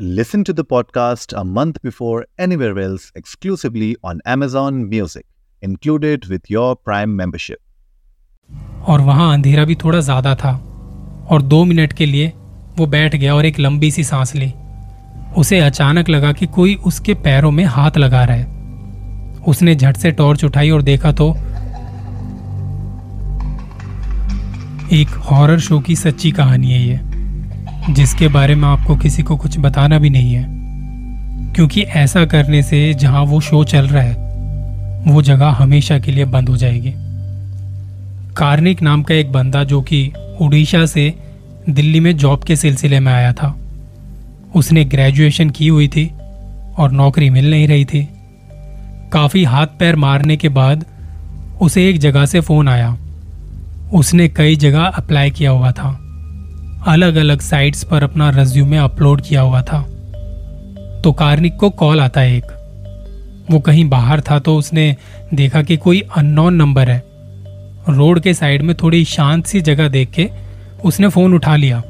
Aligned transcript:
Listen 0.00 0.44
to 0.44 0.52
the 0.52 0.64
podcast 0.64 1.32
a 1.36 1.42
month 1.44 1.82
before 1.82 2.24
anywhere 2.38 2.78
else 2.78 3.10
exclusively 3.16 3.96
on 4.04 4.20
Amazon 4.24 4.88
Music, 4.88 5.26
included 5.62 6.26
with 6.26 6.48
your 6.48 6.76
Prime 6.76 7.16
membership. 7.16 7.58
और 8.88 9.00
वहाँ 9.00 9.32
अंधेरा 9.32 9.64
भी 9.64 9.74
थोड़ा 9.74 10.00
ज़्यादा 10.00 10.34
था 10.34 10.52
और 11.30 11.42
दो 11.42 11.64
मिनट 11.64 11.92
के 11.92 12.06
लिए 12.06 12.32
वो 12.78 12.86
बैठ 12.86 13.16
गया 13.16 13.34
और 13.34 13.46
एक 13.46 13.58
लंबी 13.60 13.90
सी 13.90 14.04
सांस 14.04 14.34
ली 14.34 14.52
उसे 15.36 15.58
अचानक 15.60 16.08
लगा 16.08 16.32
कि 16.32 16.46
कोई 16.46 16.74
उसके 16.86 17.14
पैरों 17.26 17.50
में 17.50 17.64
हाथ 17.64 17.98
लगा 17.98 18.24
रहा 18.24 18.36
है 18.36 19.42
उसने 19.48 19.74
झट 19.74 19.96
से 19.96 20.10
टॉर्च 20.12 20.44
उठाई 20.44 20.70
और 20.70 20.82
देखा 20.82 21.12
तो 21.12 21.30
एक 24.92 25.18
हॉरर 25.30 25.58
शो 25.60 25.80
की 25.80 25.96
सच्ची 25.96 26.30
कहानी 26.32 26.72
है 26.72 26.82
ये 26.82 27.07
जिसके 27.90 28.28
बारे 28.28 28.54
में 28.54 28.68
आपको 28.68 28.96
किसी 28.96 29.22
को 29.22 29.36
कुछ 29.36 29.58
बताना 29.58 29.98
भी 29.98 30.10
नहीं 30.10 30.34
है। 30.34 30.46
क्योंकि 31.52 31.82
ऐसा 31.82 32.24
करने 32.24 32.62
से 32.62 32.94
जहाँ 32.94 33.22
वो 33.22 33.40
शो 33.40 33.64
चल 33.64 33.88
रहा 33.88 34.02
है, 34.02 34.28
वो 35.12 35.22
जगह 35.22 35.48
हमेशा 35.48 35.98
के 35.98 36.12
लिए 36.12 36.24
बंद 36.24 36.48
हो 36.48 36.56
जाएगी। 36.56 36.92
कार्निक 38.36 38.82
नाम 38.82 39.02
का 39.02 39.14
एक 39.14 39.32
बंदा 39.32 39.64
जो 39.64 39.82
कि 39.82 40.12
उड़ीसा 40.40 40.86
से 40.86 41.14
दिल्ली 41.70 42.00
में 42.00 42.16
जॉब 42.16 42.44
के 42.44 42.56
सिलसिले 42.56 43.00
में 43.00 43.12
आया 43.12 43.32
था। 43.32 43.56
उसने 44.54 44.84
ग्रेजुएशन 44.84 45.50
की 45.50 45.68
हुई 45.68 45.88
थी 45.88 46.12
और 46.78 46.90
नौकरी 46.92 47.30
मिल 47.30 47.50
नहीं 47.50 47.68
रही 47.68 47.84
थी। 47.84 48.08
काफ़ी 49.12 49.44
हाथ 49.44 49.66
पैर 49.66 49.96
मारने 49.96 50.36
के 50.36 50.48
बाद 50.48 50.84
उसे 51.60 51.88
एक 51.88 51.98
जगह 51.98 52.26
से 52.26 52.40
फ़ोन 52.40 52.68
आया। 52.68 52.96
उसने 53.94 54.28
कई 54.28 54.56
जगह 54.56 54.82
अप्लाई 54.82 55.30
किया 55.30 55.50
हुआ 55.50 55.72
था। 55.72 56.07
अलग 56.86 57.16
अलग 57.16 57.40
साइट्स 57.40 57.84
पर 57.84 58.02
अपना 58.02 58.30
रेज्यूमे 58.30 58.76
अपलोड 58.76 59.20
किया 59.20 59.40
हुआ 59.40 59.62
था। 59.62 59.80
तो 61.04 61.12
कार्निक 61.12 61.56
को 61.56 61.70
कॉल 61.70 62.00
आता 62.00 62.20
है 62.20 62.36
एक। 62.36 62.46
वो 63.50 63.60
कहीं 63.60 63.88
बाहर 63.88 64.20
था 64.20 64.38
तो 64.38 64.56
उसने 64.56 64.96
देखा 65.34 65.62
कि 65.62 65.76
कोई 65.76 66.00
अननोन 66.16 66.54
नंबर 66.54 66.90
है। 66.90 67.02
रोड 67.88 68.20
के 68.20 68.34
साइड 68.34 68.62
में 68.62 68.76
थोड़ी 68.76 69.04
शांत 69.04 69.46
सी 69.46 69.60
जगह 69.60 69.88
देख 69.88 70.10
के 70.10 70.30
उसने 70.84 71.08
फ़ोन 71.08 71.34
उठा 71.34 71.56
लिया। 71.56 71.82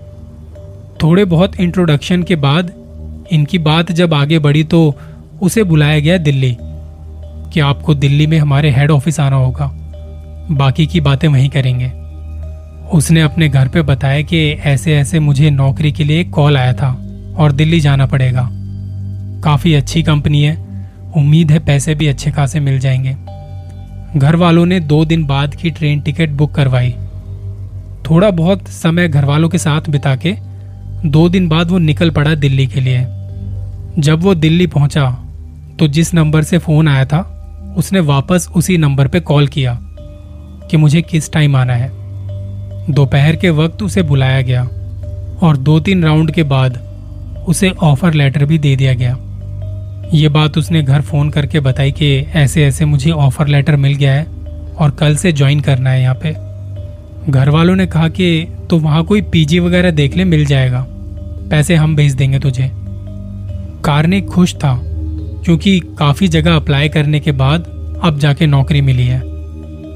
थोड़े 1.03 1.25
बहुत 1.25 1.61
इंट्रोडक्शन 1.61 2.23
के 2.23 2.37
बाद 2.37 2.73
इनकी 3.33 3.59
बात 3.59 3.93
जब 3.93 4.15
आगे 4.15 4.39
बढ़ी 4.39 4.65
तो 4.65 4.95
उसे 5.43 5.65
बुलाया 5.65 6.01
गया 6.01 6.19
दिल्ली 6.19 6.57
कि 7.53 7.61
आपको 7.61 7.95
दिल्ली 7.95 8.27
में 8.27 8.39
हमारे 8.39 8.71
हेड 8.71 8.91
ऑफ़िस 8.91 9.21
आना 9.21 9.37
होगा। 9.37 9.71
बाकी 10.51 10.87
की 10.87 11.01
बातें 11.01 11.29
वहीं 11.29 11.49
करेंगे। 11.49 11.93
उसने 12.95 13.21
अपने 13.21 13.49
घर 13.49 13.69
पे 13.69 13.83
बताया 13.83 14.23
कि 14.23 14.51
ऐसे 14.51 14.95
ऐसे 14.97 15.21
मुझे 15.21 15.51
नौकरी 15.51 15.93
के 15.93 16.05
लिए 16.05 16.25
कॉल 16.25 16.57
आया 16.57 16.73
था 16.73 16.91
और 17.37 17.53
दिल्ली 17.53 17.81
जाना 17.81 18.07
पड़ेगा। 18.07 18.49
काफ़ी 19.45 19.75
अच्छी 19.75 20.03
कंपनी 20.03 20.43
है। 20.43 20.69
उम्मीद 21.17 21.51
है 21.51 21.59
पैसे 21.59 21.95
भी 21.95 22.07
अच्छे 22.07 22.31
खासे 22.31 22.61
मिल 22.61 22.79
जाएँगे। 22.79 23.17
घर 24.19 24.37
वालों 24.37 24.67
ने 24.67 24.81
दो 24.81 25.05
दिन 25.05 25.27
बाद 25.27 25.55
की 25.55 25.71
ट्रेन 25.71 26.01
टिकट 26.01 26.29
बुक 26.29 26.55
करवाई। 26.55 26.95
थोड़ा 28.11 28.31
बहुत 28.31 28.69
समय 28.69 29.09
घर 29.09 29.25
वालों 29.25 29.49
के 29.49 29.59
साथ 29.59 29.91
बिता 29.91 30.17
के 30.17 30.35
दो 31.09 31.29
दिन 31.29 31.49
बाद 31.49 31.71
वो 31.71 31.79
निकल 31.79 32.11
पड़ा 32.11 32.35
दिल्ली 32.35 32.67
के 32.67 32.81
लिए। 32.81 33.01
जब 33.99 34.21
वो 34.23 34.35
दिल्ली 34.35 34.67
पहुँचा 34.67 35.11
तो 35.79 35.89
जिस 35.89 36.15
नंबर 36.15 36.43
से 36.43 36.59
फ़ोन 36.59 36.89
आया 36.89 37.05
था, 37.05 37.21
उसने 37.77 38.01
वापस 38.01 38.49
उसी 38.57 38.79
नंबर 38.79 39.09
पे 39.09 39.21
कॉल 39.21 39.47
किया 39.47 39.79
कि 40.71 40.77
मुझे 40.77 41.03
किस 41.03 41.33
टाइम 41.33 41.57
आना 41.57 41.75
है। 41.75 41.98
दोपहर 42.91 43.37
के 43.37 43.51
वक्त 43.51 43.83
उसे 43.83 44.03
बुलाया 44.03 44.43
गया 44.43 44.63
और 45.43 45.57
दो 45.57 45.81
तीन 45.81 46.05
राउंड 46.05 46.31
के 46.31 46.43
बाद 46.43 46.79
उसे 47.49 47.71
ऑफ़र 47.71 48.15
लेटर 48.15 48.45
भी 48.45 48.59
दे 48.59 48.77
दिया 48.77 48.95
गया। 48.95 49.17
ये 50.15 50.29
बात 50.29 50.59
उसने 50.59 50.83
घर 50.83 51.01
फ़ोन 51.01 51.31
करके 51.31 51.61
बताई 51.61 51.93
कि 51.93 52.17
ऐसे 52.35 52.65
ऐसे 52.65 52.85
मुझे 52.85 53.11
ऑफ़र 53.11 53.49
लेटर 53.49 53.77
मिल 53.77 53.95
गया 53.95 54.13
है 54.13 54.25
और 54.79 54.91
कल 54.91 55.17
से 55.17 55.33
ज्वाइन 55.33 55.61
करना 55.61 55.91
है 55.91 56.03
यहाँ 56.03 56.19
पे। 56.25 56.33
घर 57.31 57.49
वालों 57.49 57.77
ने 57.77 57.87
कहा 57.87 58.09
कि 58.09 58.49
तो 58.71 58.79
वहाँ 58.79 59.05
कोई 59.05 59.23
पीजी 59.23 59.59
वगैरह 59.59 59.91
देख 59.91 60.17
ले, 60.17 60.25
मिल 60.25 60.45
जाएगा। 60.47 60.87
पैसे 61.51 61.75
हम 61.75 61.97
भेज 61.97 62.15
देंगे 62.15 62.39
तुझे। 62.39 62.71
कार्निक 63.85 64.27
खुश 64.27 64.55
था, 64.55 64.79
क्योंकि 65.45 65.81
काफ़ी 65.99 66.29
जगह 66.29 66.57
अप्लाई 66.57 66.89
करने 66.89 67.21
के 67.21 67.33
बाद 67.33 67.67
अब 68.03 68.19
जाके 68.19 68.47
नौकरी 68.47 68.81
मिली 68.81 69.07
है। 69.07 69.21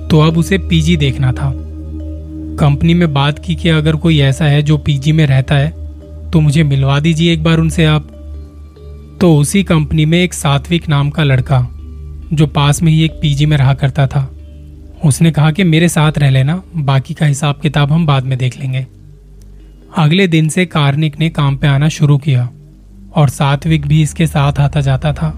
तो 0.09 0.21
अब 0.21 0.39
उसे 0.39 0.59
पीजी 0.59 0.97
देखना 0.97 1.33
था। 1.33 1.53
कंपनी 2.53 2.95
में 2.95 3.13
बात 3.15 3.39
की 3.39 3.55
कि 3.55 3.69
अगर 3.69 3.97
कोई 3.97 4.19
ऐसा 4.21 4.45
है 4.45 4.63
जो 4.63 4.77
पीजी 4.79 5.13
में 5.13 5.27
रहता 5.27 5.55
है 5.55 5.71
तो 6.31 6.41
मुझे 6.41 6.63
मिलवा 6.63 6.99
दीजिए 7.01 7.33
एक 7.33 7.43
बार 7.45 7.59
उनसे 7.59 7.85
आप। 7.85 8.09
तो 9.21 9.35
उसी 9.37 9.63
कंपनी 9.63 10.05
में 10.05 10.19
एक 10.19 10.35
सात्विक 10.35 10.89
नाम 10.89 11.11
का 11.11 11.25
लड़का, 11.25 11.61
जो 12.33 12.47
पास 12.47 12.83
में 12.83 12.93
ही 12.93 13.05
एक 13.05 13.13
पीजी 13.13 13.47
में 13.47 13.57
रहा 13.57 13.75
करता 13.75 14.07
था, 14.07 14.31
उसने 15.05 15.31
कहा 15.31 15.51
कि 15.51 15.65
मेरे 15.65 15.89
साथ 15.89 16.19
रह 16.19 16.31
लेना, 16.31 16.63
बाकी 16.77 17.15
का 17.15 17.27
हिसाब 17.27 17.61
किताब 17.63 17.93
हम 17.93 18.07
बाद 18.07 18.25
में 18.25 18.37
देख 18.39 18.59
लेंगे। 18.61 18.87
अगले 19.97 20.27
दिन 20.29 20.49
से 20.49 20.67
कार्निक 20.67 21.19
ने 21.21 21.29
काम 21.31 21.57
पे 21.57 21.67
आना 21.67 21.89
शुरू 21.89 22.19
किया, 22.19 22.49
और 23.15 23.29
सात्विक 23.29 23.87
भी 23.87 24.03
इसके 24.03 24.27
साथ 24.27 24.61
आता 24.61 24.81
जाता 24.81 25.13
था। 25.13 25.37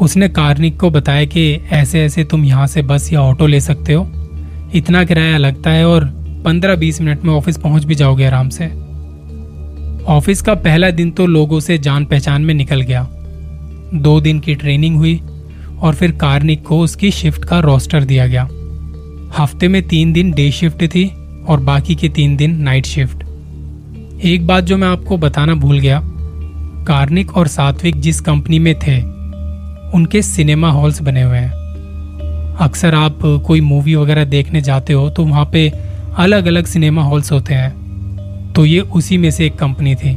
उसने 0.00 0.28
कार्निक 0.28 0.78
को 0.80 0.90
बताया 0.90 1.24
कि 1.24 1.50
ऐसे 1.72 2.04
ऐसे 2.04 2.24
तुम 2.24 2.44
यहाँ 2.44 2.66
से 2.66 2.82
बस 2.82 3.12
या 3.12 3.20
ऑटो 3.20 3.46
ले 3.46 3.60
सकते 3.60 3.92
हो 3.92 4.04
इतना 4.74 5.04
किराया 5.04 5.36
लगता 5.36 5.70
है 5.70 5.86
और 5.88 6.04
पंद्रह 6.44 6.76
बीस 6.76 7.00
मिनट 7.00 7.24
में 7.24 7.32
ऑफ़िस 7.34 7.56
पहुँच 7.56 7.84
भी 7.84 7.94
जाओगे 7.94 8.24
आराम 8.24 8.48
से। 8.48 8.66
ऑफ़िस 10.04 10.42
का 10.42 10.54
पहला 10.54 10.90
दिन 10.90 11.10
तो 11.10 11.26
लोगों 11.26 11.60
से 11.60 11.78
जान 11.78 12.04
पहचान 12.04 12.42
में 12.42 12.54
निकल 12.54 12.80
गया। 12.80 13.06
दो 13.94 14.20
दिन 14.20 14.40
की 14.40 14.54
ट्रेनिंग 14.54 14.96
हुई 14.96 15.20
और 15.80 15.94
फिर 15.94 16.12
कार्निक 16.12 16.62
को 16.62 16.80
उसकी 16.80 17.10
शिफ्ट 17.10 17.44
का 17.44 17.60
रोस्टर 17.60 18.04
दिया 18.04 18.26
गया। 18.26 18.48
हफ़्ते 19.38 19.68
में 19.68 19.82
तीन 19.88 20.12
दिन 20.12 20.32
डे 20.32 20.50
शिफ्ट 20.50 20.84
थी 20.84 21.06
और 21.48 21.60
बाकी 21.60 21.94
के 21.94 22.08
तीन 22.08 22.36
दिन 22.36 22.56
नाइट 22.56 22.86
शिफ्ट। 22.86 23.24
एक 24.24 24.46
बात 24.46 24.64
जो 24.64 24.76
मैं 24.76 24.88
आपको 24.88 25.16
बताना 25.16 25.54
भूल 25.54 25.78
गया, 25.78 26.00
कार्निक 26.86 27.36
और 27.36 27.48
सात्विक 27.48 28.00
जिस 28.00 28.20
कंपनी 28.20 28.58
में 28.58 28.74
थे, 28.78 29.00
उनके 29.96 30.22
सिनेमा 30.22 30.70
हॉल्स 30.70 31.02
बने 31.02 31.22
हुए 31.22 31.38
हैं। 31.38 31.55
अक्सर 32.60 32.94
आप 32.94 33.18
कोई 33.46 33.60
मूवी 33.60 33.94
वगैरह 33.94 34.24
देखने 34.24 34.60
जाते 34.60 34.92
हो 34.92 35.10
तो 35.10 35.24
वहाँ 35.24 35.50
पे 35.52 35.72
अलग 36.16 36.46
अलग 36.46 36.66
सिनेमा 36.66 37.02
हॉल्स 37.02 37.32
होते 37.32 37.54
हैं। 37.54 38.52
तो 38.52 38.64
ये 38.64 38.80
उसी 38.80 39.18
में 39.18 39.30
से 39.30 39.46
एक 39.46 39.56
कंपनी 39.56 39.94
थी। 39.94 40.16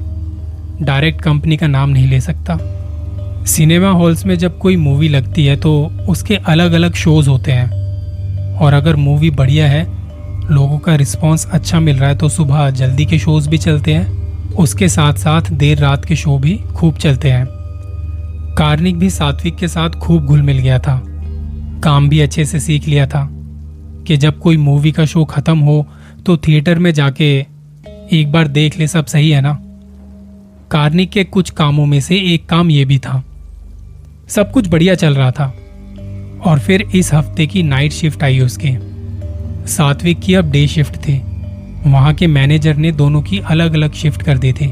डायरेक्ट 0.82 1.22
कंपनी 1.22 1.58
का 1.58 1.68
नाम 1.68 1.90
नहीं 1.90 2.08
ले 2.08 2.22
सकता। 2.22 2.58
सिनेमा 3.46 3.90
हॉल्स 3.90 4.26
में 4.26 4.38
जब 4.38 4.58
कोई 4.58 4.76
मूवी 4.76 5.10
लगती 5.10 5.46
है 5.46 5.56
तो 5.56 5.92
उसके 6.10 6.36
अलग 6.36 6.72
अलग 6.72 6.94
शोज़ 6.94 7.30
होते 7.30 7.52
हैं। 7.52 7.70
और 8.56 8.74
अगर 8.74 8.96
मूवी 8.96 9.30
बढ़िया 9.30 9.68
है, 9.68 9.84
लोगों 10.52 10.78
का 10.78 10.96
रिस्पॉन्स 10.96 11.48
अच्छा 11.52 11.80
मिल 11.80 11.98
रहा 11.98 12.10
है 12.10 12.16
तो 12.16 12.30
सुबह 12.30 12.70
जल्दी 12.70 13.06
के 13.06 13.20
शोज़ 13.20 13.50
भी 13.50 13.58
चलते 13.58 13.94
हैं। 13.94 14.20
उसके 14.54 14.90
साथ 14.90 15.14
साथ 15.14 15.42
देर 15.52 15.78
रात 15.78 16.06
के 16.06 16.16
शो 16.16 16.38
भी 16.38 16.60
खूब 16.76 16.96
चलते 16.96 17.32
हैं। 17.32 17.48
कार्निक 18.58 18.98
भी 19.00 19.10
सात्विक 19.10 19.56
के 19.56 19.68
साथ 19.68 19.90
खूब 19.90 20.26
घुल 20.26 20.42
मिल 20.42 20.58
गया 20.58 20.80
था। 20.80 21.04
काम 21.84 22.10
भी 22.10 22.20
अच्छे 22.20 22.46
से 22.46 22.60
सीख 22.60 22.88
लिया 22.88 23.08
था 23.08 23.28
कि 24.08 24.18
जब 24.18 24.40
कोई 24.40 24.58
मूवी 24.58 24.92
का 24.92 25.06
शो 25.06 25.24
खत्म 25.26 25.58
हो 25.60 25.86
तो 26.26 26.38
थिएटर 26.38 26.80
में 26.80 26.92
जाके 26.94 27.30
एक 28.14 28.32
बार 28.32 28.48
देख 28.48 28.78
ले 28.80 28.88
सब 28.88 29.06
सही 29.06 29.30
है 29.30 29.42
ना? 29.42 29.58
कार्निक 30.72 31.10
के 31.10 31.24
कुछ 31.24 31.50
कामों 31.50 31.86
में 31.86 32.00
से 32.00 32.18
एक 32.34 32.46
काम 32.46 32.70
यह 32.72 32.86
भी 32.86 32.98
था। 32.98 33.24
सब 34.28 34.52
कुछ 34.52 34.68
बढ़िया 34.68 34.96
चल 34.96 35.16
रहा 35.16 35.32
था 35.32 35.46
और 36.46 36.60
फिर 36.60 36.82
इस 36.96 37.14
हफ़्ते 37.14 37.48
की 37.48 37.64
नाइट 37.64 37.92
शिफ्ट 37.92 38.24
आई 38.24 38.40
उसके। 38.40 38.76
सात्विक 39.68 40.20
की 40.20 40.34
अब 40.34 40.52
डे 40.52 40.68
शिफ्ट 40.68 40.96
थी। 40.98 41.22
वहाँ 41.86 42.14
के 42.14 42.28
मैनेजर 42.28 42.76
ने 42.76 42.92
दोनों 42.92 43.22
की 43.22 43.40
अलग 43.40 43.74
अलग 43.74 43.94
शिफ्ट 43.94 44.24
कर 44.24 44.38
दी 44.38 44.54
थी। 44.54 44.72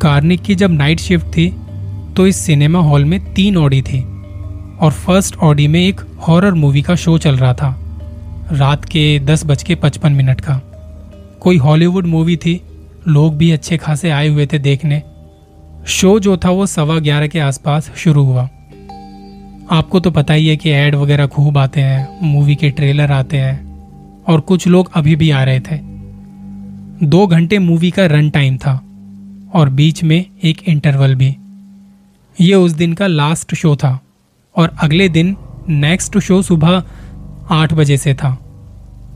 कार्निक 0.00 0.42
की 0.42 0.54
जब 0.54 0.70
नाइट 0.70 1.00
शिफ्ट 1.00 1.26
थी 1.26 1.48
तो 2.16 2.26
इस 2.26 2.36
सिनेमा 2.36 2.78
हॉल 2.78 3.04
में 3.04 3.20
तीन 3.34 3.56
ऑडी 3.56 3.82
थे। 3.82 4.17
और 4.80 4.90
फ़र्स्ट 4.90 5.36
ऑडी 5.36 5.68
में 5.68 5.80
एक 5.80 6.00
हॉरर 6.00 6.54
मूवी 6.54 6.82
का 6.82 6.94
शो 6.94 7.18
चल 7.18 7.36
रहा 7.36 7.54
था, 7.54 7.78
रात 8.52 8.84
के 8.84 9.20
दस 9.20 9.46
बज 9.46 9.62
के 9.62 9.74
पचपन 9.74 10.12
मिनट 10.12 10.40
का। 10.40 10.60
कोई 11.40 11.56
हॉलीवुड 11.56 12.06
मूवी 12.06 12.36
थी, 12.36 12.60
लोग 13.08 13.36
भी 13.36 13.50
अच्छे 13.50 13.76
खासे 13.76 14.10
आए 14.10 14.28
हुए 14.28 14.46
थे 14.46 14.58
देखने। 14.58 15.02
शो 15.86 16.20
जो 16.20 16.36
था 16.36 16.50
वो 16.50 16.66
सवा 16.66 16.98
ग्यारह 16.98 17.26
के 17.26 17.40
आसपास 17.40 17.90
शुरू 17.96 18.24
हुआ। 18.24 18.48
आपको 19.70 20.00
तो 20.00 20.10
पता 20.10 20.34
ही 20.34 20.46
है 20.46 20.56
कि 20.56 20.70
एड 20.70 20.94
वगैरह 20.94 21.26
खूब 21.26 21.58
आते 21.58 21.80
हैं, 21.80 22.18
मूवी 22.22 22.56
के 22.56 22.70
ट्रेलर 22.70 23.12
आते 23.12 23.36
हैं, 23.36 23.84
और 24.28 24.40
कुछ 24.40 24.66
लोग 24.66 24.90
अभी 24.94 25.16
भी 25.16 25.30
आ 25.30 25.44
रहे 25.44 25.60
थे। 25.60 25.78
दो 27.06 27.26
घंटे 27.26 27.58
मूवी 27.58 27.90
का 27.90 28.06
रन 28.06 28.30
टाइम 28.30 28.56
था, 28.56 28.80
और 29.54 29.68
बीच 29.68 30.02
में 30.04 30.24
एक 30.44 30.62
इंटरवल 30.68 31.14
भी। 31.14 31.36
ये 32.40 32.54
उस 32.54 32.72
दिन 32.72 32.92
का 32.92 33.06
लास्ट 33.06 33.54
शो 33.54 33.76
था। 33.76 34.00
और 34.58 34.70
अगले 34.82 35.08
दिन 35.08 35.36
नेक्स्ट 35.68 36.18
शो 36.18 36.42
सुबह 36.42 36.82
आठ 37.50 37.74
बजे 37.74 37.96
से 37.96 38.14
था। 38.14 38.38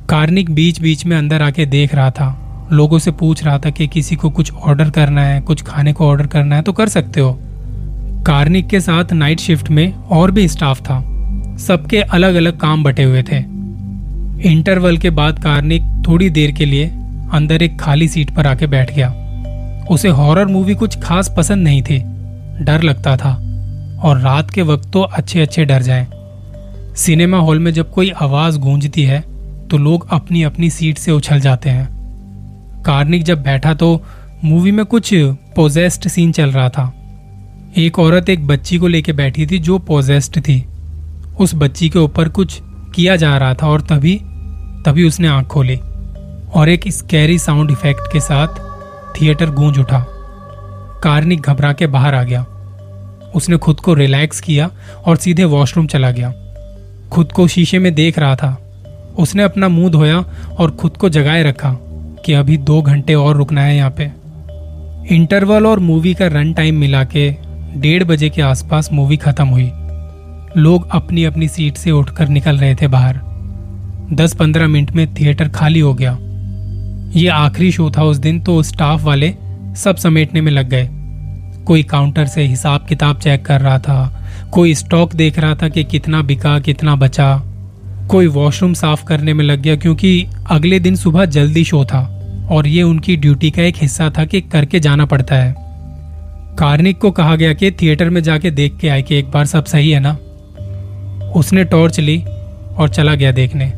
कार्निक 0.09 0.51
बीच 0.51 0.81
बीच 0.81 1.07
में 1.07 1.17
अंदर 1.17 1.43
आके 1.43 1.67
देख 1.67 1.95
रहा 1.95 2.11
था। 2.11 2.39
लोगों 2.73 2.99
से 2.99 3.11
पूछ 3.11 3.45
रहा 3.45 3.59
था 3.59 3.71
कि 3.71 3.87
किसी 3.87 4.17
को 4.17 4.31
कुछ 4.31 4.53
ऑर्डर 4.53 4.91
करना 4.91 5.25
है, 5.25 5.41
कुछ 5.41 5.63
खाने 5.63 5.93
को 5.93 6.09
ऑर्डर 6.09 6.27
करना 6.27 6.57
है 6.57 6.63
तो 6.63 6.73
कर 6.73 6.89
सकते 6.89 7.21
हो। 7.21 7.39
कार्निक 8.27 8.67
के 8.67 8.81
साथ 8.81 9.13
नाइट 9.13 9.41
शिफ्ट 9.41 9.71
में 9.71 9.95
और 9.95 10.31
भी 10.31 10.49
स्टाफ 10.49 10.81
था। 10.81 11.05
सबके 11.59 12.03
अलग 12.03 12.35
अलग 12.35 12.59
काम 12.59 12.85
बटे 12.85 13.03
हुए 13.03 13.23
थे। 13.23 13.39
इंटरवल 14.49 14.97
के 14.97 15.11
बाद 15.11 15.39
कार्निक 15.39 15.83
थोड़ी 16.09 16.31
देर 16.31 16.51
के 16.51 16.65
लिए 16.65 16.87
अंदर 17.33 17.63
एक 17.63 17.81
खाली 17.81 18.09
सीट 18.09 18.31
पर 18.31 18.47
आके 18.47 18.67
बैठ 18.67 18.95
गया। 18.95 19.15
उसे 19.91 20.09
हॉरर 20.09 20.47
मूवी 20.47 20.75
कुछ 20.75 21.01
खास 21.01 21.35
पसंद 21.37 21.65
नहीं 21.65 21.83
थी। 21.83 21.99
डर 22.65 22.83
लगता 22.83 23.17
था। 23.17 23.42
और 24.03 24.19
रात 24.19 24.51
के 24.51 24.63
वक्त 24.63 24.91
तो 24.93 25.01
अच्छे 25.01 25.41
अच्छे 25.41 25.65
डर 25.65 25.83
जाएँ। 25.83 26.07
सिनेमा 26.97 27.39
हॉल 27.39 27.59
में 27.59 27.73
जब 27.73 27.91
कोई 27.91 28.11
आवाज़ 28.11 28.59
गूंजती 28.59 29.03
है 29.03 29.21
तो 29.69 29.79
लोग 29.79 30.07
अपनी 30.11 30.43
अपनी 30.43 30.71
सीट 30.71 30.99
से 30.99 31.13
उछल 31.13 31.41
जाते 31.41 31.71
हैं। 31.71 32.83
कार्निक 32.87 33.23
जब 33.25 33.43
बैठा 33.43 33.75
तो 33.75 34.01
मूवी 34.45 34.73
में 34.73 34.85
कुछ 34.87 35.11
पोजेस्ट 35.57 36.09
सीन 36.09 36.33
चल 36.33 36.51
रहा 36.51 36.69
था। 36.69 36.93
एक 37.79 37.99
औरत 37.99 38.29
एक 38.29 38.47
बच्ची 38.47 38.79
को 38.79 38.89
लेके 38.89 39.13
बैठी 39.13 39.47
थी 39.47 39.59
जो 39.59 39.79
पोजेस्ट 39.79 40.39
थी। 40.39 40.65
उस 41.41 41.55
बच्ची 41.55 41.89
के 41.89 41.99
ऊपर 41.99 42.29
कुछ 42.29 42.61
किया 42.95 43.17
जा 43.17 43.37
रहा 43.39 43.55
था 43.55 43.67
और 43.67 43.81
तभी 43.81 44.15
तभी 44.87 45.07
उसने 45.09 45.29
आँख 45.29 45.47
खोली 45.47 45.77
और 46.55 46.69
एक 46.69 46.89
स्कैरी 46.89 47.39
साउंड 47.39 47.71
इफ़ेक्ट 47.71 48.13
के 48.13 48.21
साथ 48.21 48.61
थिएटर 49.15 49.51
गूंज 49.51 49.79
उठा। 49.79 50.05
कार्निक 51.03 51.41
घबरा 51.41 51.73
के 51.73 51.87
बाहर 51.87 52.15
आ 52.15 52.23
गया। 52.23 52.45
उसने 53.35 53.57
खुद 53.57 53.81
को 53.81 53.95
रिलैक्स 53.95 54.41
किया 54.41 54.71
और 55.07 55.17
सीधे 55.17 55.45
वॉशरूम 55.45 55.87
चला 55.87 56.11
गया। 56.11 56.33
खुद 57.11 57.33
को 57.33 57.49
शीशे 57.49 57.79
में 57.79 57.95
देख 57.95 58.19
रहा 58.19 58.37
था। 58.37 58.59
उसने 59.19 59.43
अपना 59.43 59.69
मुँह 59.69 59.91
धोया 59.91 60.25
और 60.59 60.71
खुद 60.71 60.97
को 60.97 61.09
जगाए 61.09 61.43
रखा 61.43 61.77
कि 62.25 62.33
अभी 62.33 62.57
दो 62.57 62.83
घंटे 62.83 63.15
और 63.15 63.37
रुकना 63.37 63.63
है 63.63 63.77
यहाँ 63.77 63.91
पे। 63.91 64.11
इंटरवल 65.15 65.67
और 65.67 65.79
मूवी 65.79 66.15
का 66.15 66.27
रन 66.27 66.53
टाइम 66.53 66.75
मिला 66.75 67.05
के 67.05 67.37
डेढ़ 67.77 68.05
बजे 68.05 68.31
के 68.31 68.43
आसपास 68.43 68.93
मूवी 68.93 69.17
खत्म 69.17 69.49
हुई। 69.49 69.71
लोग 70.57 70.89
अपनी 70.91 71.25
अपनी 71.25 71.49
सीट 71.49 71.77
से 71.77 71.91
उठकर 71.91 72.29
निकल 72.29 72.59
रहे 72.59 72.75
थे 72.75 72.89
बाहर। 72.89 73.21
दस 74.13 74.35
पंद्रह 74.35 74.67
मिनट 74.67 74.93
में 74.93 75.15
थिएटर 75.15 75.49
खाली 75.49 75.81
हो 75.81 75.95
गया। 75.95 76.19
ये 77.19 77.29
आखिरी 77.29 77.73
शो 77.73 77.91
था 77.91 78.03
उस 78.03 78.17
दिन 78.17 78.41
तो 78.41 78.63
स्टाफ 78.63 79.03
वाले 79.03 79.35
सब 79.77 79.97
समेटने 79.97 80.41
में 80.41 80.53
लग 80.53 80.69
गए। 80.69 80.89
कोई 81.67 81.83
काउंटर 81.83 82.27
से 82.27 82.43
हिसाब 82.43 82.87
किताब 82.89 83.19
चेक 83.19 83.45
कर 83.47 83.61
रहा 83.61 83.79
था, 83.79 84.25
कोई 84.53 84.75
स्टॉक 84.75 85.15
देख 85.15 85.39
रहा 85.39 85.55
था 85.55 85.69
कि 85.69 85.85
कितना 85.85 86.23
बिका, 86.23 86.59
कितना 86.59 86.97
बचा। 86.97 87.43
कोई 88.11 88.27
वॉशरूम 88.27 88.75
साफ़ 88.75 89.05
करने 89.05 89.35
में 89.35 89.45
लग 89.45 89.63
गया 89.63 89.77
क्योंकि 89.77 90.27
अगले 90.51 90.81
दिन 90.81 90.97
सुबह 90.97 91.25
जल्दी 91.25 91.65
शो 91.65 91.85
था 91.85 92.23
और 92.51 92.67
ये 92.67 92.83
उनकी 92.83 93.17
ड्यूटी 93.17 93.51
का 93.51 93.63
एक 93.63 93.75
हिस्सा 93.77 94.13
था 94.19 94.25
कि 94.25 94.41
करके 94.41 94.81
जाना 94.81 95.05
पड़ता 95.05 95.37
है। 95.37 95.55
कार्निक 96.59 96.99
को 96.99 97.11
कहा 97.11 97.37
गया 97.37 97.53
कि 97.53 97.71
थिएटर 97.71 98.11
में 98.11 98.23
जाके 98.23 98.51
देख 98.51 98.77
के 98.77 98.89
आए 98.89 99.03
कि 99.03 99.17
एक 99.17 99.31
बार 99.31 99.47
सब 99.47 99.65
सही 99.65 99.91
है 99.91 100.01
ना? 100.01 100.19
उसने 101.33 101.65
टॉर्च 101.65 102.01
ली 102.01 102.25
और 102.77 102.89
चला 102.89 103.15
गया 103.15 103.33
देखने। 103.33 103.73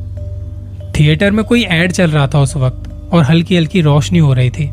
थिएटर 0.99 1.31
में 1.31 1.45
कोई 1.45 1.65
एड 1.65 1.93
चल 1.93 2.11
रहा 2.11 2.27
था 2.27 2.41
उस 2.41 2.57
वक्त 2.57 3.09
और 3.13 3.25
हल्की 3.25 3.57
हल्की 3.57 3.81
रोशनी 3.81 4.19
हो 4.19 4.33
रही 4.33 4.51
थी। 4.51 4.65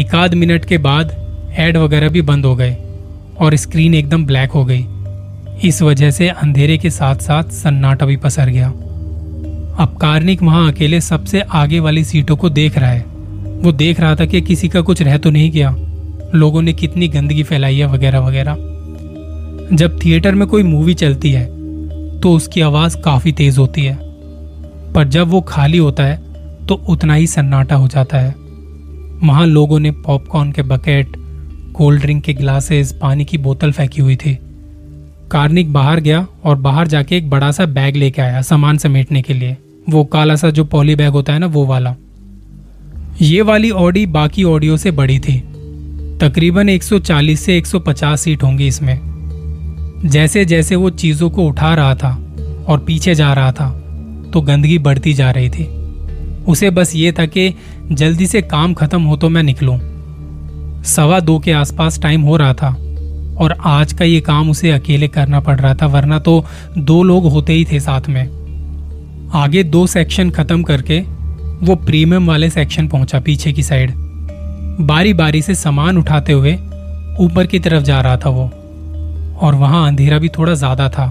एक 0.00 0.14
आध 0.14 0.34
मिनट 0.34 0.64
के 0.64 0.78
बाद 0.78 1.21
एड 1.58 1.76
वगैरह 1.76 2.08
भी 2.08 2.22
बंद 2.22 2.44
हो 2.44 2.54
गए 2.56 2.76
और 3.40 3.56
स्क्रीन 3.56 3.94
एकदम 3.94 4.24
ब्लैक 4.26 4.50
हो 4.50 4.64
गई। 4.64 4.86
इस 5.64 5.82
वजह 5.82 6.10
से 6.10 6.28
अंधेरे 6.28 6.78
के 6.78 6.90
साथ 6.90 7.16
साथ 7.16 7.50
सन्नाटा 7.52 8.06
भी 8.06 8.16
पसर 8.16 8.48
गया। 8.48 8.68
अब 9.78 9.96
कार्निक 10.00 10.42
वहाँ 10.42 10.70
अकेले 10.72 11.00
सबसे 11.00 11.40
आगे 11.40 11.80
वाली 11.80 12.04
सीटों 12.04 12.36
को 12.36 12.50
देख 12.50 12.78
रहा 12.78 12.90
है। 12.90 13.04
वो 13.62 13.72
देख 13.72 14.00
रहा 14.00 14.14
था 14.16 14.24
कि 14.24 14.40
किसी 14.40 14.68
का 14.68 14.80
कुछ 14.80 15.02
रह 15.02 15.16
तो 15.18 15.30
नहीं 15.30 15.50
गया। 15.50 15.74
लोगों 16.34 16.62
ने 16.62 16.72
कितनी 16.72 17.08
गंदगी 17.08 17.42
फैलाई 17.42 17.78
है 17.78 17.86
वगैरह 17.86 18.20
वगैरह। 18.20 18.56
जब 19.72 19.98
थिएटर 20.04 20.34
में 20.34 20.46
कोई 20.48 20.62
मूवी 20.62 20.94
चलती 20.94 21.30
है 21.30 21.44
तो 22.20 22.32
उसकी 22.32 22.60
आवाज़ 22.60 22.96
काफ़ी 22.96 23.32
तेज 23.32 23.58
होती 23.58 23.84
है। 23.84 23.98
पर 24.92 25.08
जब 25.08 25.28
वो 25.28 25.40
खाली 25.40 25.78
होता 25.78 26.04
है 26.04 26.20
तो 26.66 26.74
उतना 26.88 27.14
ही 27.14 27.26
सन्नाटा 27.26 27.74
हो 27.74 27.88
जाता 27.88 28.18
है। 28.18 28.34
वहाँ 29.22 29.46
लोगों 29.46 29.78
ने 29.80 29.90
पॉपकॉर्न 29.90 30.52
के 30.52 30.62
बकेट 30.62 31.16
कोल्ड 31.74 32.00
ड्रिंक 32.00 32.24
के 32.24 32.32
ग्लासेस 32.34 32.92
पानी 32.92 33.24
की 33.24 33.38
बोतल 33.38 33.72
फेंकी 33.72 34.02
हुई 34.02 34.16
थी। 34.16 34.38
कार्निक 35.30 35.72
बाहर 35.72 36.00
गया 36.00 36.26
और 36.44 36.56
बाहर 36.56 36.86
जाके 36.86 37.16
एक 37.16 37.30
बड़ा 37.30 37.50
सा 37.50 37.66
बैग 37.66 37.96
लेके 37.96 38.22
आया 38.22 38.42
सामान 38.42 38.78
समेटने 38.78 39.22
के 39.22 39.34
लिए। 39.34 39.56
वो 39.88 40.04
काला 40.04 40.36
सा 40.36 40.50
जो 40.50 40.64
पॉली 40.64 40.96
बैग 40.96 41.12
होता 41.12 41.32
है 41.32 41.38
ना, 41.38 41.46
वो 41.46 41.66
वाला। 41.66 41.94
ये 43.20 43.42
वाली 43.42 43.70
ऑडी 43.70 44.06
बाकी 44.06 44.44
ऑडियो 44.44 44.76
से 44.76 44.90
बड़ी 44.90 45.18
थी। 45.18 45.38
तकरीबन 46.20 46.68
140 46.68 47.40
से 47.40 47.56
150 47.58 48.20
सीट 48.20 48.42
होंगी 48.42 48.66
इसमें। 48.66 48.98
जैसे 50.04 50.44
जैसे 50.44 50.76
वो 50.76 50.90
चीज़ों 50.90 51.30
को 51.30 51.46
उठा 51.46 51.74
रहा 51.74 51.94
था 51.94 52.10
और 52.68 52.78
पीछे 52.78 53.14
जा 53.14 53.32
रहा 53.32 53.52
था 53.52 53.70
तो 54.32 54.40
गंदगी 54.40 54.78
बढ़ती 54.78 55.14
जा 55.14 55.30
रही 55.30 55.50
थी। 55.50 55.64
उसे 56.48 56.70
बस 56.70 56.96
ये 56.96 57.12
था 57.12 57.26
कि 57.26 57.54
जल्दी 57.92 58.26
से 58.26 58.42
काम 58.42 58.74
खत्म 58.74 59.02
हो 59.02 59.16
तो 59.16 59.28
मैं 59.28 59.42
निकलूं। 59.42 59.78
सवा 60.86 61.20
दो 61.20 61.38
के 61.38 61.52
आसपास 61.52 62.00
टाइम 62.00 62.22
हो 62.22 62.36
रहा 62.36 62.54
था 62.54 62.68
और 63.40 63.56
आज 63.66 63.92
का 63.92 64.04
ये 64.04 64.20
काम 64.20 64.50
उसे 64.50 64.70
अकेले 64.70 65.08
करना 65.08 65.40
पड़ 65.40 65.58
रहा 65.60 65.74
था, 65.74 65.86
वरना 65.86 66.18
तो 66.18 66.44
दो 66.78 67.02
लोग 67.02 67.30
होते 67.32 67.52
ही 67.52 67.64
थे 67.64 67.80
साथ 67.80 68.08
में। 68.08 69.30
आगे 69.34 69.62
दो 69.64 69.86
सेक्शन 69.86 70.30
खत्म 70.30 70.62
करके 70.62 71.00
वो 71.62 71.74
प्रीमियम 71.76 72.26
वाले 72.26 72.50
सेक्शन 72.50 72.88
पहुँचा 72.88 73.20
पीछे 73.20 73.52
की 73.52 73.62
साइड 73.62 73.92
बारी 74.80 75.12
बारी 75.14 75.42
से 75.42 75.54
सामान 75.54 75.98
उठाते 75.98 76.32
हुए 76.32 76.54
ऊपर 77.20 77.46
की 77.46 77.58
तरफ़ 77.58 77.82
जा 77.84 78.00
रहा 78.00 78.16
था 78.16 78.30
वो। 78.30 78.50
और 79.38 79.54
वहाँ 79.54 79.86
अंधेरा 79.86 80.18
भी 80.18 80.28
थोड़ा 80.28 80.54
ज़्यादा 80.54 80.88
था 80.88 81.06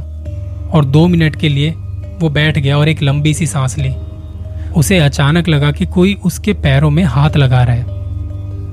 और 0.74 0.86
दो 0.86 1.08
मिनट 1.08 1.36
के 1.36 1.50
लिए 1.50 1.72
वो 2.20 2.30
बैठ 2.30 2.58
गया 2.58 2.78
और 2.78 2.90
एक 2.90 3.02
लंबी 3.04 3.34
सी 3.34 3.48
सांस 3.48 3.78
ली। 3.78 3.94
उसे 4.72 4.98
अचानक 5.00 5.48
लगा 5.48 5.72
कि 5.72 5.86
कोई 5.86 6.14
उसके 6.26 6.54
पैरों 6.56 6.90
में 6.90 7.04
हाथ 7.04 7.38
लगा 7.38 7.64
रहा 7.64 7.76
है। 7.76 8.01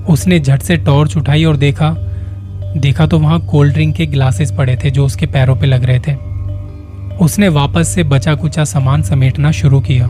उसने 0.08 0.40
झट 0.40 0.62
से 0.62 0.76
टॉर्च 0.76 1.16
उठाई 1.16 1.44
और 1.44 1.56
देखा 1.56 1.96
देखा 2.76 3.06
तो 3.06 3.18
वहाँ 3.18 3.40
कोल्ड 3.40 3.74
ड्रिंक 3.74 3.96
के 3.96 4.06
ग्लासेस 4.06 4.52
पड़े 4.52 4.78
थे 4.84 4.90
जो 4.90 5.06
उसके 5.06 5.26
पैरों 5.26 5.56
पे 5.56 5.66
लग 5.66 5.84
रहे 5.84 5.98
थे। 5.98 6.14
उसने 7.16 7.48
वापस 7.48 7.88
से 7.88 8.04
बचा 8.04 8.34
कुचा 8.34 8.64
सामान 8.64 9.02
समेटना 9.02 9.50
शुरू 9.50 9.80
किया। 9.80 10.06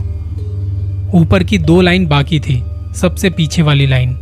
ऊपर 1.15 1.45
की 1.45 1.59
दो 1.59 1.81
लाइन 1.81 2.07
बाकी 2.07 2.41
थी, 2.41 2.65
सबसे 2.95 3.31
पीछे 3.31 3.63
वाली 3.63 3.87
लाइन। 3.87 4.15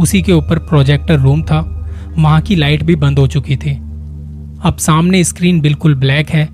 उसी 0.00 0.22
के 0.22 0.32
ऊपर 0.32 0.58
प्रोजेक्टर 0.58 1.18
रूम 1.18 1.42
था, 1.42 1.90
वहाँ 2.18 2.40
की 2.40 2.56
लाइट 2.56 2.82
भी 2.82 2.96
बंद 2.96 3.18
हो 3.18 3.26
चुकी 3.26 3.56
थी। 3.56 3.70
अब 4.64 4.76
सामने 4.78 5.24
स्क्रीन 5.24 5.60
बिल्कुल 5.60 5.94
ब्लैक 5.94 6.30
है, 6.30 6.48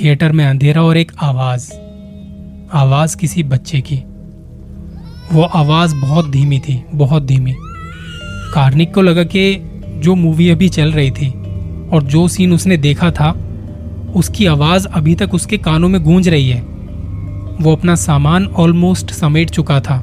थिएटर 0.00 0.32
में 0.32 0.46
अंधेरा 0.46 0.82
और 0.82 0.96
एक 0.96 1.12
आवाज़। 1.20 1.72
आवाज़ 2.72 3.16
किसी 3.16 3.42
बच्चे 3.42 3.80
की। 3.80 4.02
वो 5.32 5.42
आवाज़ 5.42 5.94
बहुत 5.94 6.30
धीमी 6.30 6.58
थी, 6.58 6.84
बहुत 6.94 7.26
धीमी। 7.26 7.54
कार्निक 8.46 8.94
को 8.94 9.02
लगा 9.02 9.24
कि 9.24 9.54
जो 10.02 10.14
मूवी 10.14 10.48
अभी 10.50 10.68
चल 10.68 10.92
रही 10.92 11.10
थी 11.10 11.28
और 11.92 12.02
जो 12.04 12.26
सीन 12.28 12.52
उसने 12.52 12.76
देखा 12.76 13.10
था, 13.10 13.30
उसकी 14.16 14.46
आवाज़ 14.46 14.86
अभी 14.88 15.14
तक 15.14 15.34
उसके 15.34 15.58
कानों 15.58 15.88
में 15.88 16.02
गूंज 16.02 16.28
रही 16.28 16.48
है। 16.48 16.60
वो 17.56 17.72
अपना 17.72 17.94
सामान 17.94 18.46
ऑलमोस्ट 18.56 19.10
समेट 19.10 19.50
चुका 19.50 19.80
था। 19.80 20.02